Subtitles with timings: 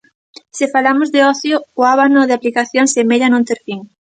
[0.57, 3.79] Se falamos de ocio, o abano de aplicacións semella non ter fin.